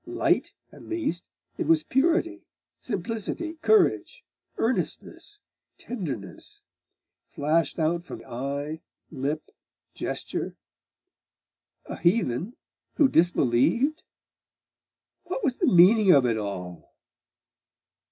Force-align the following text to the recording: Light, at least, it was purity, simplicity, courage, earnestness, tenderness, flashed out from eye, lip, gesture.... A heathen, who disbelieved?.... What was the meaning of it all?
Light, 0.07 0.51
at 0.71 0.81
least, 0.81 1.23
it 1.59 1.67
was 1.67 1.83
purity, 1.83 2.47
simplicity, 2.79 3.57
courage, 3.57 4.23
earnestness, 4.57 5.37
tenderness, 5.77 6.63
flashed 7.29 7.77
out 7.77 8.03
from 8.03 8.23
eye, 8.25 8.81
lip, 9.11 9.51
gesture.... 9.93 10.55
A 11.85 11.97
heathen, 11.97 12.55
who 12.95 13.07
disbelieved?.... 13.07 14.01
What 15.25 15.43
was 15.43 15.59
the 15.59 15.67
meaning 15.67 16.11
of 16.11 16.25
it 16.25 16.35
all? 16.39 16.95